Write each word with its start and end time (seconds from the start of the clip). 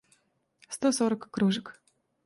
сто 0.75 0.87
сорок 0.99 1.23
кружек 1.33 1.67